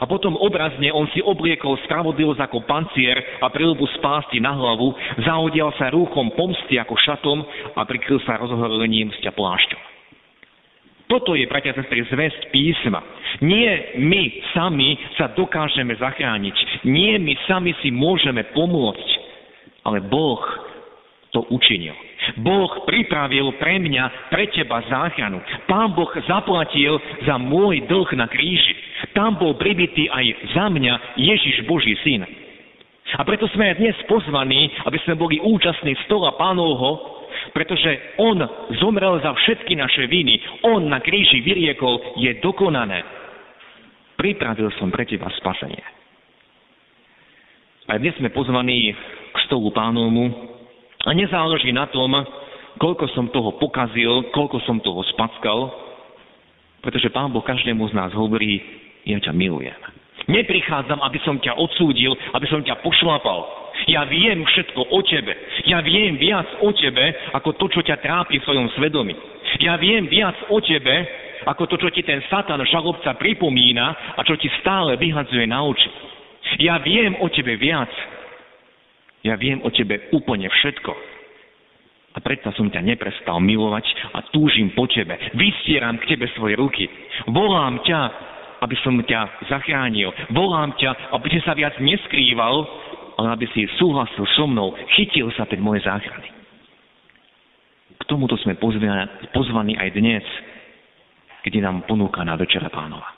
A 0.00 0.04
potom 0.06 0.36
obrazne 0.36 0.92
on 0.92 1.08
si 1.12 1.20
obliekol 1.24 1.76
spravodlivosť 1.88 2.40
ako 2.46 2.64
pancier 2.68 3.16
a 3.40 3.48
prilbu 3.48 3.84
spásti 3.98 4.38
na 4.38 4.54
hlavu, 4.54 4.92
zahodial 5.24 5.72
sa 5.76 5.92
rúchom 5.92 6.32
pomsty 6.36 6.78
ako 6.78 6.94
šatom 7.00 7.38
a 7.74 7.80
prikryl 7.84 8.20
sa 8.24 8.38
rozhorením 8.38 9.12
sťa 9.18 9.32
plášťom. 9.34 9.89
Toto 11.10 11.34
je, 11.34 11.42
bratia 11.50 11.74
sestry, 11.74 12.06
zväzť 12.06 12.54
písma. 12.54 13.02
Nie 13.42 13.98
my 13.98 14.30
sami 14.54 14.94
sa 15.18 15.34
dokážeme 15.34 15.98
zachrániť. 15.98 16.86
Nie 16.86 17.18
my 17.18 17.34
sami 17.50 17.74
si 17.82 17.90
môžeme 17.90 18.46
pomôcť. 18.54 19.08
Ale 19.82 20.06
Boh 20.06 20.38
to 21.34 21.42
učinil. 21.50 21.98
Boh 22.38 22.86
pripravil 22.86 23.58
pre 23.58 23.82
mňa, 23.82 24.30
pre 24.30 24.46
teba 24.54 24.86
záchranu. 24.86 25.42
Pán 25.66 25.98
Boh 25.98 26.10
zaplatil 26.30 26.94
za 27.26 27.34
môj 27.42 27.82
dlh 27.90 28.10
na 28.14 28.30
kríži. 28.30 28.78
Tam 29.10 29.34
bol 29.34 29.58
pribitý 29.58 30.06
aj 30.06 30.54
za 30.54 30.70
mňa 30.70 31.18
Ježiš 31.18 31.66
Boží 31.66 31.98
syn. 32.06 32.22
A 33.18 33.26
preto 33.26 33.50
sme 33.50 33.74
dnes 33.74 33.98
pozvaní, 34.06 34.70
aby 34.86 34.98
sme 35.02 35.18
boli 35.18 35.42
účastní 35.42 35.98
stola 36.06 36.38
pánovho, 36.38 37.19
pretože 37.50 38.18
On 38.22 38.38
zomrel 38.78 39.18
za 39.20 39.34
všetky 39.34 39.74
naše 39.74 40.06
viny. 40.06 40.38
On 40.66 40.82
na 40.86 41.02
kríži 41.02 41.42
vyriekol, 41.42 42.18
je 42.20 42.34
dokonané. 42.42 43.02
Pripravil 44.14 44.68
som 44.76 44.92
pre 44.92 45.08
teba 45.08 45.30
spasenie. 45.40 45.82
A 47.90 47.98
dnes 47.98 48.14
sme 48.20 48.30
pozvaní 48.30 48.94
k 49.30 49.36
stolu 49.50 49.74
pánovmu, 49.74 50.50
a 51.00 51.16
nezáleží 51.16 51.72
na 51.72 51.88
tom, 51.88 52.12
koľko 52.76 53.08
som 53.16 53.32
toho 53.32 53.56
pokazil, 53.56 54.28
koľko 54.36 54.60
som 54.68 54.76
toho 54.84 55.00
spackal, 55.16 55.72
pretože 56.84 57.08
Pán 57.12 57.32
Boh 57.32 57.44
každému 57.44 57.88
z 57.88 57.96
nás 57.96 58.12
hovorí, 58.12 58.60
ja 59.08 59.16
ťa 59.16 59.32
milujem. 59.32 59.76
Neprichádzam, 60.28 61.00
aby 61.00 61.18
som 61.24 61.40
ťa 61.40 61.56
odsúdil, 61.56 62.12
aby 62.36 62.46
som 62.52 62.60
ťa 62.60 62.84
pošlapal. 62.84 63.69
Ja 63.90 64.06
viem 64.06 64.46
všetko 64.46 64.94
o 64.94 64.98
tebe. 65.02 65.34
Ja 65.66 65.82
viem 65.82 66.14
viac 66.14 66.46
o 66.62 66.70
tebe, 66.70 67.10
ako 67.34 67.58
to, 67.58 67.66
čo 67.74 67.80
ťa 67.82 67.98
trápi 67.98 68.38
v 68.38 68.46
svojom 68.46 68.70
svedomí. 68.78 69.18
Ja 69.58 69.74
viem 69.74 70.06
viac 70.06 70.38
o 70.46 70.62
tebe, 70.62 70.94
ako 71.42 71.66
to, 71.66 71.76
čo 71.82 71.90
ti 71.90 72.06
ten 72.06 72.22
satan 72.30 72.62
žalobca 72.62 73.18
pripomína 73.18 74.14
a 74.14 74.20
čo 74.22 74.38
ti 74.38 74.46
stále 74.62 74.94
vyhadzuje 74.94 75.42
na 75.50 75.66
oči. 75.66 75.90
Ja 76.62 76.78
viem 76.78 77.18
o 77.18 77.26
tebe 77.26 77.58
viac. 77.58 77.90
Ja 79.26 79.34
viem 79.34 79.58
o 79.66 79.68
tebe 79.74 80.06
úplne 80.14 80.46
všetko. 80.46 80.92
A 82.10 82.18
predsa 82.18 82.50
som 82.54 82.66
ťa 82.70 82.82
neprestal 82.82 83.38
milovať 83.38 83.86
a 84.14 84.22
túžim 84.34 84.74
po 84.74 84.86
tebe. 84.90 85.14
Vystieram 85.34 85.98
k 85.98 86.14
tebe 86.14 86.26
svoje 86.34 86.58
ruky. 86.58 86.86
Volám 87.30 87.82
ťa, 87.86 88.00
aby 88.66 88.76
som 88.82 88.98
ťa 88.98 89.46
zachránil. 89.46 90.10
Volám 90.34 90.74
ťa, 90.74 91.14
aby 91.14 91.26
si 91.30 91.40
sa 91.46 91.54
viac 91.54 91.78
neskrýval, 91.78 92.66
ale 93.20 93.36
aby 93.36 93.44
si 93.52 93.68
súhlasil 93.76 94.24
so 94.32 94.48
mnou, 94.48 94.72
chytil 94.96 95.28
sa 95.36 95.44
tej 95.44 95.60
moje 95.60 95.84
záchrany. 95.84 96.32
K 98.00 98.02
tomuto 98.08 98.32
sme 98.40 98.56
pozvaní 99.36 99.76
aj 99.76 99.88
dnes, 99.92 100.24
keď 101.44 101.60
nám 101.60 101.84
ponúka 101.84 102.24
na 102.24 102.40
Večera 102.40 102.72
pánova. 102.72 103.12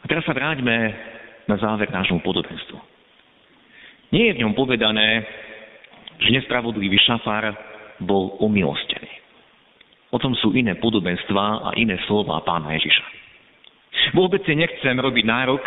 A 0.00 0.04
teraz 0.08 0.24
sa 0.24 0.32
vráťme 0.32 0.76
na 1.44 1.60
záver 1.60 1.92
nášmu 1.92 2.24
podobenstvu. 2.24 2.80
Nie 4.16 4.32
je 4.32 4.40
v 4.40 4.40
ňom 4.40 4.56
povedané, 4.56 5.28
že 6.16 6.32
nespravodlivý 6.32 6.96
šafár 7.04 7.52
bol 8.00 8.40
umilostený. 8.40 9.12
O 10.08 10.16
tom 10.16 10.32
sú 10.40 10.56
iné 10.56 10.80
podobenstvá 10.80 11.68
a 11.68 11.76
iné 11.76 12.00
slova 12.08 12.40
pána 12.48 12.72
Ježiša. 12.80 13.04
Vôbec 14.16 14.40
si 14.48 14.56
nechcem 14.56 14.96
robiť 14.96 15.24
nárok, 15.28 15.60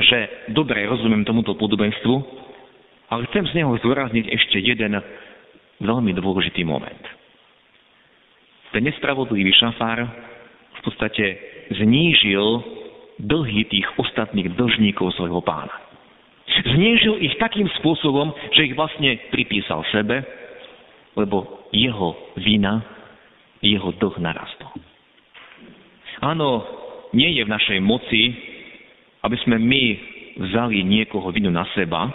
že 0.00 0.50
dobre 0.52 0.84
rozumiem 0.84 1.24
tomuto 1.24 1.56
podobenstvu, 1.56 2.14
ale 3.08 3.26
chcem 3.30 3.44
z 3.48 3.52
neho 3.62 3.72
zdôrazniť 3.80 4.26
ešte 4.28 4.58
jeden 4.60 4.98
veľmi 5.80 6.12
dôležitý 6.16 6.66
moment. 6.66 7.04
Ten 8.74 8.84
nespravodlivý 8.84 9.54
šafár 9.56 10.04
v 10.76 10.80
podstate 10.84 11.24
znížil 11.72 12.60
dlhy 13.22 13.64
tých 13.72 13.88
ostatných 13.96 14.52
dlžníkov 14.52 15.16
svojho 15.16 15.40
pána. 15.40 15.72
Znížil 16.46 17.20
ich 17.24 17.34
takým 17.40 17.68
spôsobom, 17.80 18.32
že 18.52 18.68
ich 18.68 18.74
vlastne 18.76 19.16
pripísal 19.32 19.82
sebe, 19.92 20.20
lebo 21.16 21.68
jeho 21.72 22.36
vina, 22.36 22.84
jeho 23.64 23.92
dlh 23.96 24.16
narastol. 24.20 24.72
Áno, 26.20 26.64
nie 27.12 27.32
je 27.36 27.42
v 27.44 27.52
našej 27.52 27.78
moci, 27.80 28.22
aby 29.26 29.36
sme 29.42 29.58
my 29.58 29.84
vzali 30.38 30.86
niekoho 30.86 31.34
vinu 31.34 31.50
na 31.50 31.66
seba, 31.74 32.06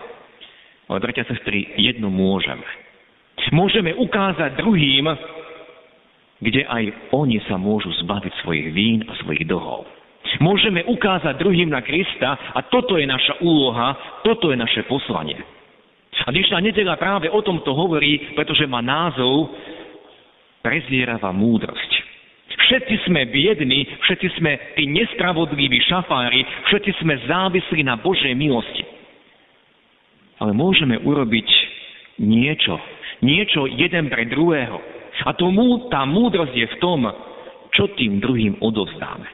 ale 0.87 0.97
bratia 1.03 1.27
sestry, 1.27 1.75
jedno 1.75 2.07
môžeme. 2.07 2.63
Môžeme 3.51 3.91
ukázať 3.99 4.55
druhým, 4.55 5.11
kde 6.39 6.63
aj 6.65 7.11
oni 7.11 7.43
sa 7.51 7.59
môžu 7.59 7.91
zbaviť 8.01 8.33
svojich 8.41 8.67
vín 8.71 9.03
a 9.05 9.13
svojich 9.19 9.43
dlhov. 9.43 9.83
Môžeme 10.39 10.87
ukázať 10.87 11.35
druhým 11.35 11.69
na 11.69 11.83
Krista 11.83 12.55
a 12.55 12.59
toto 12.71 12.95
je 12.95 13.03
naša 13.03 13.43
úloha, 13.43 14.21
toto 14.23 14.53
je 14.53 14.57
naše 14.57 14.87
poslanie. 14.87 15.37
A 16.21 16.29
dnešná 16.29 16.61
nedela 16.61 16.95
práve 16.95 17.27
o 17.27 17.41
tomto 17.41 17.73
hovorí, 17.73 18.35
pretože 18.37 18.69
má 18.69 18.79
názov 18.79 19.51
Prezieravá 20.61 21.33
múdrosť. 21.33 21.90
Všetci 22.71 23.03
sme 23.03 23.27
biední, 23.27 23.83
všetci 23.83 24.39
sme 24.39 24.55
tí 24.79 24.87
nespravodliví 24.87 25.75
šafári, 25.91 26.39
všetci 26.71 27.03
sme 27.03 27.19
závislí 27.27 27.83
na 27.83 27.99
Božej 27.99 28.31
milosti. 28.31 28.87
Ale 30.39 30.55
môžeme 30.55 30.95
urobiť 31.03 31.51
niečo, 32.23 32.79
niečo 33.19 33.67
jeden 33.67 34.07
pre 34.07 34.23
druhého. 34.23 34.79
A 35.27 35.35
tomu 35.35 35.91
tá 35.91 36.07
múdrosť 36.07 36.55
je 36.55 36.67
v 36.71 36.79
tom, 36.79 37.11
čo 37.75 37.91
tým 37.99 38.23
druhým 38.23 38.55
odovzdáme. 38.63 39.27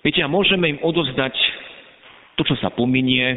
Viete, 0.00 0.24
a 0.24 0.32
môžeme 0.32 0.72
im 0.72 0.80
odozdať 0.80 1.36
to, 2.40 2.48
čo 2.48 2.56
sa 2.64 2.72
pominie, 2.72 3.36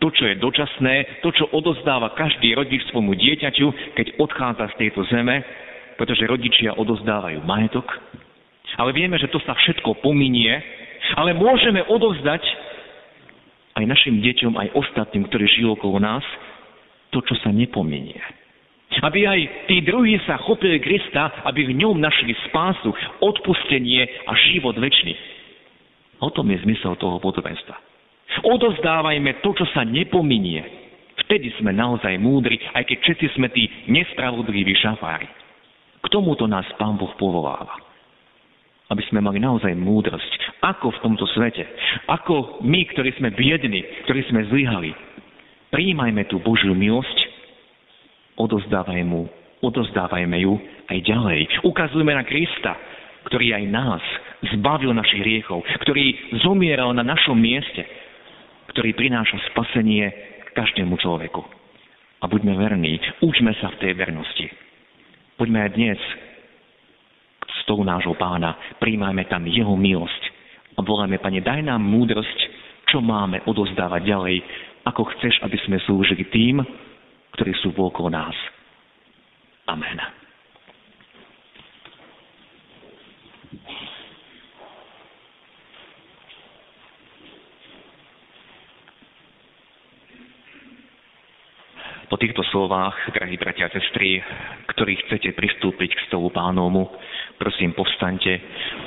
to, 0.00 0.08
čo 0.08 0.24
je 0.24 0.40
dočasné, 0.40 1.20
to, 1.20 1.36
čo 1.36 1.52
odozdáva 1.52 2.16
každý 2.16 2.56
rodič 2.56 2.80
svojmu 2.88 3.12
dieťaťu, 3.12 3.92
keď 3.92 4.06
odchádza 4.16 4.72
z 4.72 4.88
tejto 4.88 5.04
zeme, 5.12 5.44
pretože 5.96 6.28
rodičia 6.28 6.76
odozdávajú 6.76 7.42
majetok. 7.44 7.88
Ale 8.76 8.92
vieme, 8.92 9.16
že 9.16 9.32
to 9.32 9.40
sa 9.44 9.56
všetko 9.56 10.04
pominie, 10.04 10.52
ale 11.16 11.32
môžeme 11.32 11.80
odovzdať 11.88 12.42
aj 13.76 13.84
našim 13.84 14.20
deťom, 14.24 14.56
aj 14.56 14.72
ostatným, 14.72 15.28
ktorí 15.28 15.44
žijú 15.48 15.76
okolo 15.76 16.00
nás, 16.00 16.24
to, 17.12 17.20
čo 17.24 17.36
sa 17.44 17.52
nepominie. 17.52 18.16
Aby 19.04 19.28
aj 19.28 19.40
tí 19.68 19.84
druhí 19.84 20.16
sa 20.24 20.40
chopili 20.40 20.80
Krista, 20.80 21.44
aby 21.44 21.68
v 21.68 21.76
ňom 21.76 22.00
našli 22.00 22.32
spásu, 22.48 22.92
odpustenie 23.20 24.08
a 24.24 24.32
život 24.52 24.78
väčší. 24.78 25.12
O 26.24 26.32
tom 26.32 26.48
je 26.48 26.64
zmysel 26.64 26.96
toho 26.96 27.20
podobenstva. 27.20 27.76
Odozdávajme 28.40 29.44
to, 29.44 29.52
čo 29.52 29.68
sa 29.76 29.84
nepominie. 29.84 30.64
Vtedy 31.26 31.52
sme 31.60 31.76
naozaj 31.76 32.16
múdri, 32.20 32.56
aj 32.72 32.88
keď 32.88 32.98
všetci 33.00 33.26
sme 33.36 33.48
tí 33.52 33.68
nespravodliví 33.88 34.72
šafári. 34.80 35.28
K 36.06 36.14
tomuto 36.14 36.46
nás 36.46 36.62
Pán 36.78 36.94
Boh 36.94 37.10
povoláva. 37.18 37.82
Aby 38.86 39.02
sme 39.10 39.18
mali 39.18 39.42
naozaj 39.42 39.74
múdrosť. 39.74 40.62
Ako 40.62 40.94
v 40.94 41.02
tomto 41.02 41.26
svete. 41.34 41.66
Ako 42.06 42.62
my, 42.62 42.86
ktorí 42.94 43.10
sme 43.18 43.34
biedni, 43.34 43.82
ktorí 44.06 44.22
sme 44.30 44.46
zlyhali. 44.46 44.94
Príjmajme 45.74 46.30
tú 46.30 46.38
Božiu 46.38 46.78
milosť, 46.78 47.18
odozdávajme 48.38 49.02
mu, 49.02 49.26
odozdávajme 49.66 50.38
ju 50.46 50.54
aj 50.86 50.98
ďalej. 51.02 51.40
Ukazujme 51.66 52.14
na 52.14 52.22
Krista, 52.22 52.78
ktorý 53.26 53.58
aj 53.58 53.64
nás 53.66 54.02
zbavil 54.54 54.94
našich 54.94 55.26
hriechov, 55.26 55.66
ktorý 55.82 56.38
zomieral 56.46 56.94
na 56.94 57.02
našom 57.02 57.34
mieste, 57.34 57.82
ktorý 58.70 58.94
prináša 58.94 59.42
spasenie 59.50 60.14
každému 60.54 60.94
človeku. 61.02 61.42
A 62.22 62.30
buďme 62.30 62.54
verní, 62.54 63.02
učme 63.18 63.50
sa 63.58 63.74
v 63.74 63.80
tej 63.82 63.92
vernosti. 63.98 64.65
Poďme 65.36 65.68
aj 65.68 65.70
dnes 65.76 66.00
k 67.36 67.44
stolu 67.64 67.84
nášho 67.84 68.16
pána, 68.16 68.56
príjmajme 68.80 69.28
tam 69.28 69.44
jeho 69.44 69.76
milosť 69.76 70.22
a 70.76 70.84
voláme, 70.84 71.20
Pane, 71.20 71.44
daj 71.44 71.60
nám 71.60 71.84
múdrosť, 71.84 72.38
čo 72.88 73.04
máme 73.04 73.44
odozdávať 73.44 74.02
ďalej, 74.04 74.36
ako 74.88 75.02
chceš, 75.16 75.40
aby 75.44 75.56
sme 75.64 75.76
slúžili 75.84 76.24
tým, 76.32 76.64
ktorí 77.36 77.52
sú 77.60 77.74
okolo 77.76 78.08
nás. 78.08 78.36
Amen. 79.68 80.15
Po 92.06 92.14
týchto 92.14 92.46
slovách, 92.54 92.94
drahí 93.18 93.34
bratia 93.34 93.66
a 93.66 93.74
sestry, 93.74 94.22
ktorí 94.70 94.94
chcete 95.06 95.34
pristúpiť 95.34 95.90
k 95.90 96.04
stolu 96.06 96.30
pánomu, 96.30 96.86
prosím 97.34 97.74
povstaňte 97.74 98.30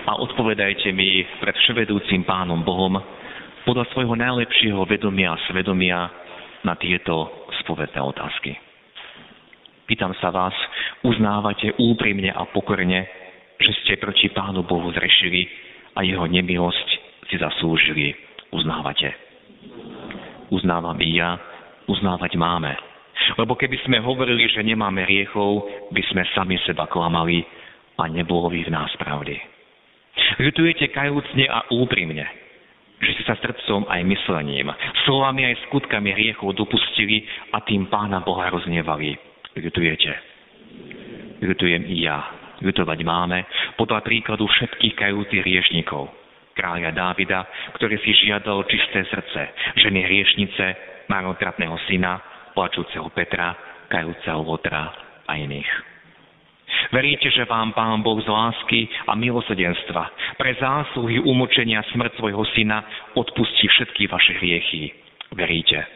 a 0.08 0.16
odpovedajte 0.24 0.88
mi 0.96 1.28
pred 1.44 1.52
vševedúcim 1.52 2.24
pánom 2.24 2.64
Bohom 2.64 2.96
podľa 3.68 3.92
svojho 3.92 4.16
najlepšieho 4.16 4.88
vedomia 4.88 5.36
a 5.36 5.42
svedomia 5.52 6.08
na 6.64 6.80
tieto 6.80 7.44
spovedné 7.60 8.00
otázky. 8.00 8.56
Pýtam 9.84 10.16
sa 10.24 10.32
vás, 10.32 10.56
uznávate 11.04 11.76
úprimne 11.76 12.32
a 12.32 12.48
pokorne, 12.48 13.04
že 13.60 13.72
ste 13.84 14.00
proti 14.00 14.32
Pánu 14.32 14.64
Bohu 14.64 14.96
zrešili 14.96 15.44
a 15.92 16.08
jeho 16.08 16.24
nemilosť 16.24 16.88
si 17.28 17.36
zaslúžili. 17.36 18.16
Uznávate. 18.56 19.12
Uznávam 20.56 20.96
i 21.04 21.20
ja, 21.20 21.36
uznávať 21.84 22.40
máme. 22.40 22.89
Lebo 23.38 23.54
keby 23.54 23.78
sme 23.86 24.02
hovorili, 24.02 24.50
že 24.50 24.66
nemáme 24.66 25.06
riechov, 25.06 25.68
by 25.94 26.02
sme 26.10 26.24
sami 26.34 26.58
seba 26.66 26.90
klamali 26.90 27.46
a 28.00 28.08
nebolo 28.08 28.50
by 28.50 28.66
v 28.66 28.74
nás 28.74 28.90
pravdy. 28.96 29.36
Ľutujete 30.40 30.90
kajúcne 30.96 31.46
a 31.52 31.68
úprimne, 31.74 32.26
že 33.00 33.12
ste 33.16 33.24
sa 33.28 33.36
srdcom 33.40 33.88
aj 33.88 34.02
myslením, 34.04 34.68
slovami 35.08 35.48
aj 35.48 35.70
skutkami 35.70 36.12
riechov 36.16 36.56
dopustili 36.56 37.24
a 37.56 37.64
tým 37.64 37.88
Pána 37.88 38.24
Boha 38.24 38.52
roznevali. 38.52 39.16
Ľutujete. 39.56 40.12
Ľutujem 41.40 41.84
i 41.88 42.04
ja. 42.04 42.20
Ľutovať 42.60 43.00
máme 43.08 43.48
podľa 43.80 44.04
príkladu 44.04 44.44
všetkých 44.44 44.96
kajúcich 45.00 45.44
riešnikov. 45.48 46.12
Kráľa 46.60 46.92
Dávida, 46.92 47.48
ktorý 47.80 47.96
si 48.04 48.12
žiadal 48.28 48.68
čisté 48.68 49.08
srdce, 49.08 49.42
ženy 49.80 50.04
riešnice, 50.04 50.66
marnotratného 51.08 51.80
syna, 51.88 52.20
plačúceho 52.60 53.08
Petra, 53.16 53.56
kajúceho 53.88 54.44
Lotra 54.44 54.92
a 55.24 55.32
iných. 55.40 55.72
Veríte, 56.92 57.32
že 57.32 57.48
vám 57.48 57.72
Pán 57.72 58.04
Boh 58.04 58.20
z 58.20 58.28
lásky 58.28 58.92
a 59.08 59.16
milosedenstva 59.16 60.36
pre 60.36 60.60
zásluhy 60.60 61.24
umočenia 61.24 61.80
smrť 61.96 62.20
svojho 62.20 62.44
syna 62.52 62.84
odpustí 63.16 63.66
všetky 63.72 64.12
vaše 64.12 64.36
hriechy. 64.44 64.92
Veríte? 65.32 65.88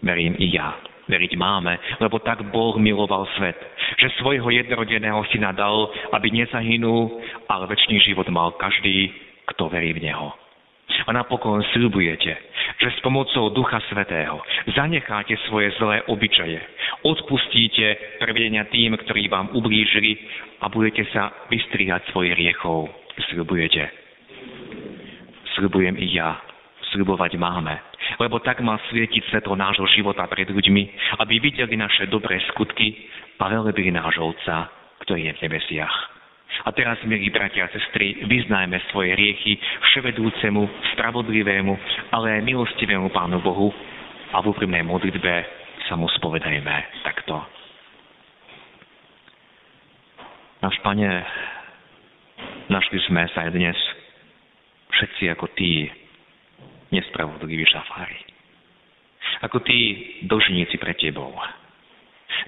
Verím 0.00 0.32
i 0.40 0.48
ja. 0.56 0.80
Veriť 1.04 1.36
máme, 1.36 2.00
lebo 2.00 2.16
tak 2.24 2.48
Boh 2.48 2.80
miloval 2.80 3.28
svet, 3.36 3.60
že 4.00 4.16
svojho 4.16 4.48
jednorodeného 4.48 5.20
syna 5.28 5.52
dal, 5.52 5.92
aby 6.16 6.32
nezahynul, 6.32 7.20
ale 7.44 7.68
väčší 7.68 8.00
život 8.00 8.24
mal 8.32 8.56
každý, 8.56 9.12
kto 9.52 9.68
verí 9.68 9.92
v 9.92 10.08
Neho. 10.08 10.32
A 11.04 11.10
napokon 11.12 11.60
sľubujete, 11.76 12.32
že 12.84 12.92
s 12.92 13.00
pomocou 13.00 13.48
Ducha 13.48 13.80
Svetého 13.88 14.44
zanecháte 14.76 15.40
svoje 15.48 15.72
zlé 15.80 16.04
obyčaje, 16.04 16.60
odpustíte 17.00 18.20
prevedenia 18.20 18.68
tým, 18.68 18.92
ktorí 19.00 19.32
vám 19.32 19.48
ublížili 19.56 20.20
a 20.60 20.68
budete 20.68 21.08
sa 21.08 21.32
vystrihať 21.48 22.12
svojich 22.12 22.36
riechov. 22.36 22.92
Sľubujete. 23.32 23.88
Sľubujem 25.56 25.96
i 25.96 26.12
ja. 26.12 26.36
Sľubovať 26.92 27.40
máme. 27.40 27.72
Lebo 28.20 28.36
tak 28.44 28.60
má 28.60 28.76
svietiť 28.92 29.32
svetlo 29.32 29.56
nášho 29.56 29.88
života 29.96 30.28
pred 30.28 30.52
ľuďmi, 30.52 30.82
aby 31.24 31.40
videli 31.40 31.80
naše 31.80 32.04
dobré 32.12 32.36
skutky 32.52 33.08
a 33.40 33.48
velebili 33.48 33.88
nášho 33.92 34.30
Otca, 34.32 34.68
ktorý 35.00 35.32
je 35.32 35.32
v 35.36 35.42
nebesiach. 35.48 36.13
A 36.62 36.70
teraz, 36.70 37.02
milí 37.02 37.34
bratia 37.34 37.66
a 37.66 37.72
sestry, 37.74 38.22
vyznajme 38.30 38.78
svoje 38.94 39.18
riechy 39.18 39.58
vševedúcemu, 39.90 40.62
spravodlivému, 40.94 41.74
ale 42.14 42.38
aj 42.38 42.46
milostivému 42.46 43.10
Pánu 43.10 43.42
Bohu 43.42 43.74
a 44.30 44.38
v 44.38 44.54
úprimnej 44.54 44.86
modlitbe 44.86 45.34
sa 45.90 45.98
mu 45.98 46.06
spovedajme 46.06 47.02
takto. 47.02 47.42
Náš 50.62 50.78
Pane, 50.80 51.10
našli 52.70 53.02
sme 53.10 53.28
sa 53.34 53.44
aj 53.44 53.50
dnes 53.52 53.76
všetci 54.94 55.34
ako 55.34 55.50
tí 55.58 55.90
nespravodliví 56.94 57.66
šafári. 57.66 58.16
Ako 59.42 59.60
tí 59.66 59.78
dožníci 60.24 60.78
pre 60.78 60.94
Tebou. 60.96 61.34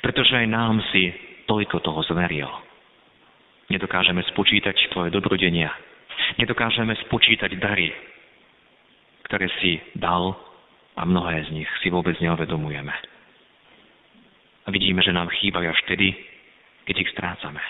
Pretože 0.01 0.38
aj 0.38 0.47
nám 0.49 0.81
si 0.95 1.12
toľko 1.45 1.83
toho 1.83 2.01
zveril 2.09 2.66
Nedokážeme 3.67 4.23
spočítať 4.31 4.79
tvoje 4.95 5.11
dobrodenia. 5.11 5.75
Nedokážeme 6.39 6.95
spočítať 7.07 7.51
dary, 7.59 7.91
ktoré 9.27 9.51
si 9.59 9.83
dal 9.99 10.39
a 10.95 11.03
mnohé 11.03 11.51
z 11.51 11.63
nich 11.63 11.71
si 11.83 11.91
vôbec 11.91 12.15
neuvedomujeme. 12.23 12.95
A 14.67 14.69
vidíme, 14.71 15.03
že 15.03 15.15
nám 15.15 15.31
chýbajú 15.35 15.67
až 15.71 15.79
vtedy, 15.87 16.15
keď 16.87 16.95
ich 17.03 17.11
strácame. 17.15 17.63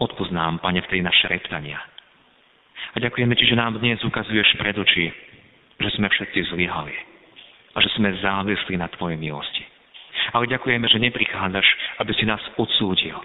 Odpúsť 0.00 0.32
nám, 0.32 0.60
Pane, 0.60 0.84
vtedy 0.84 1.00
naše 1.00 1.28
reptania. 1.28 1.80
A 2.92 3.00
ďakujeme 3.00 3.36
Ti, 3.36 3.44
že 3.48 3.60
nám 3.60 3.76
dnes 3.80 4.00
ukazuješ 4.04 4.56
pred 4.56 4.76
oči, 4.76 5.12
že 5.80 5.88
sme 5.96 6.08
všetci 6.08 6.52
zlyhali 6.52 6.96
a 7.76 7.80
že 7.84 7.92
sme 7.96 8.12
závislí 8.20 8.76
na 8.80 8.88
Tvojej 8.88 9.20
milosti. 9.20 9.64
Ale 10.32 10.48
ďakujeme, 10.48 10.88
že 10.88 11.00
neprichádzaš, 11.00 11.68
aby 12.00 12.12
si 12.16 12.24
nás 12.24 12.40
odsúdil, 12.56 13.16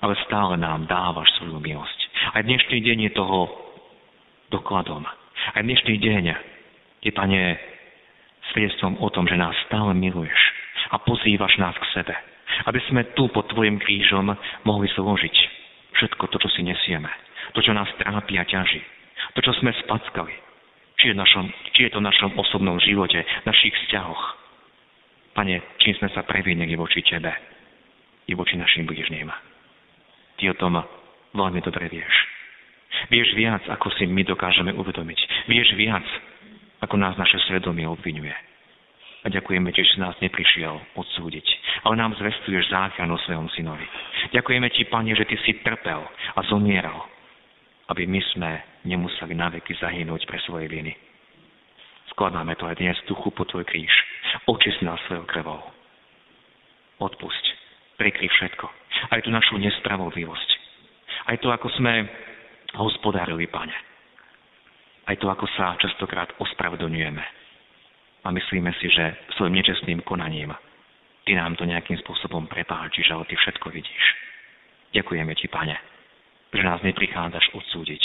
ale 0.00 0.14
stále 0.28 0.60
nám 0.60 0.84
dávaš 0.86 1.30
svoju 1.40 1.60
milosť. 1.60 1.98
Aj 2.36 2.42
dnešný 2.44 2.78
deň 2.82 2.98
je 3.08 3.12
toho 3.16 3.48
dokladom. 4.52 5.04
Aj 5.54 5.62
dnešný 5.62 5.96
deň 6.00 6.24
je, 7.02 7.10
Pane, 7.12 7.58
svedectvom 8.52 8.98
o 9.02 9.08
tom, 9.10 9.26
že 9.26 9.38
nás 9.38 9.54
stále 9.66 9.94
miluješ 9.94 10.38
a 10.90 10.98
pozývaš 11.02 11.58
nás 11.58 11.74
k 11.78 12.02
sebe. 12.02 12.14
Aby 12.66 12.80
sme 12.88 13.02
tu 13.18 13.26
pod 13.28 13.50
Tvojim 13.50 13.82
krížom 13.82 14.32
mohli 14.64 14.86
zložiť 14.94 15.36
všetko 15.98 16.24
to, 16.30 16.36
čo 16.40 16.48
si 16.54 16.62
nesieme. 16.62 17.10
To, 17.54 17.62
čo 17.62 17.72
nás 17.74 17.88
trápi 17.98 18.38
a 18.38 18.44
ťaží. 18.46 18.82
To, 19.34 19.40
čo 19.42 19.52
sme 19.60 19.74
spackali. 19.86 20.32
Či 20.96 21.12
je, 21.12 21.14
našom, 21.14 21.44
či 21.76 21.88
je 21.88 21.90
to 21.92 22.00
v 22.00 22.08
našom 22.08 22.32
osobnom 22.40 22.80
živote, 22.80 23.20
našich 23.44 23.74
vzťahoch. 23.84 24.24
Pane, 25.36 25.60
čím 25.84 25.92
sme 26.00 26.08
sa 26.16 26.24
previnili 26.24 26.72
voči 26.72 27.04
Tebe 27.04 27.32
i 28.24 28.32
voči 28.32 28.56
našim 28.56 28.88
bližným. 28.88 29.28
Ty 30.36 30.52
o 30.52 30.54
tom 30.56 30.76
veľmi 31.32 31.60
dobre 31.64 31.88
vieš. 31.88 32.14
Vieš 33.12 33.36
viac, 33.36 33.62
ako 33.68 33.92
si 33.96 34.08
my 34.08 34.24
dokážeme 34.24 34.72
uvedomiť. 34.72 35.48
Vieš 35.48 35.76
viac, 35.76 36.04
ako 36.80 36.96
nás 36.96 37.16
naše 37.16 37.40
svedomie 37.48 37.84
obvinuje. 37.88 38.32
A 39.24 39.32
ďakujeme 39.32 39.74
ti, 39.74 39.82
že 39.82 39.98
nás 39.98 40.14
neprišiel 40.22 40.78
odsúdiť, 40.94 41.46
ale 41.82 41.98
nám 41.98 42.14
zvestuješ 42.14 42.70
záchan 42.70 43.10
o 43.10 43.18
svojom 43.26 43.50
synovi. 43.58 43.82
Ďakujeme 44.30 44.70
ti, 44.70 44.86
Pane, 44.86 45.18
že 45.18 45.26
ty 45.26 45.34
si 45.42 45.58
trpel 45.66 45.98
a 46.06 46.40
zomieral, 46.46 47.10
aby 47.90 48.06
my 48.06 48.22
sme 48.34 48.50
nemuseli 48.86 49.34
naveky 49.34 49.74
zahynúť 49.82 50.30
pre 50.30 50.38
svoje 50.46 50.70
viny. 50.70 50.94
Skladáme 52.14 52.54
to 52.54 52.70
aj 52.70 52.78
dnes 52.78 52.96
duchu 53.10 53.34
po 53.34 53.42
tvoj 53.44 53.66
kríž. 53.66 53.90
Očist 54.46 54.78
nás 54.86 55.02
svojou 55.10 55.26
krvou. 55.26 55.60
Odpusť. 57.02 57.44
Prikry 57.98 58.30
všetko 58.30 58.85
aj 59.10 59.20
tú 59.22 59.30
našu 59.30 59.58
nespravodlivosť. 59.58 60.50
Aj 61.26 61.36
to, 61.42 61.50
ako 61.50 61.68
sme 61.78 62.06
hospodárili, 62.78 63.46
Pane. 63.50 63.74
Aj 65.06 65.16
to, 65.18 65.30
ako 65.30 65.46
sa 65.54 65.78
častokrát 65.78 66.34
ospravedlňujeme. 66.38 67.24
A 68.26 68.28
myslíme 68.34 68.74
si, 68.82 68.90
že 68.90 69.14
svojim 69.38 69.54
nečestným 69.54 70.02
konaním 70.02 70.50
Ty 71.26 71.34
nám 71.34 71.58
to 71.58 71.66
nejakým 71.66 71.98
spôsobom 72.06 72.46
prepáčiš, 72.46 73.10
ale 73.10 73.26
Ty 73.26 73.34
všetko 73.34 73.66
vidíš. 73.74 74.04
Ďakujeme 74.94 75.34
Ti, 75.34 75.46
Pane, 75.50 75.76
že 76.54 76.62
nás 76.62 76.78
neprichádzaš 76.86 77.50
odsúdiť, 77.50 78.02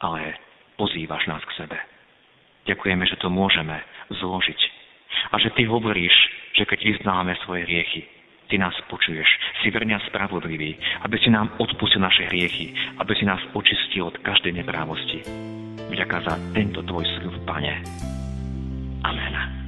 ale 0.00 0.40
pozývaš 0.80 1.28
nás 1.28 1.44
k 1.44 1.56
sebe. 1.60 1.76
Ďakujeme, 2.64 3.04
že 3.04 3.20
to 3.20 3.28
môžeme 3.28 3.76
zložiť. 4.08 4.60
A 5.32 5.36
že 5.36 5.52
Ty 5.52 5.68
hovoríš, 5.68 6.16
že 6.56 6.64
keď 6.64 6.80
vyznáme 6.80 7.36
svoje 7.44 7.68
riechy, 7.68 8.08
Ty 8.50 8.58
nás 8.58 8.74
počuješ, 8.90 9.30
si 9.62 9.70
verne 9.70 9.94
a 9.94 10.02
spravodlivý, 10.10 10.74
aby 11.06 11.16
si 11.22 11.30
nám 11.30 11.54
odpustil 11.62 12.02
naše 12.02 12.26
hriechy, 12.26 12.74
aby 12.98 13.14
si 13.14 13.22
nás 13.22 13.38
očistil 13.54 14.10
od 14.10 14.18
každej 14.26 14.58
neprávosti. 14.58 15.22
Vďaka 15.86 16.16
za 16.26 16.34
tento 16.50 16.82
Tvoj 16.82 17.06
sľub, 17.06 17.46
Pane. 17.46 17.78
Amen. 19.06 19.59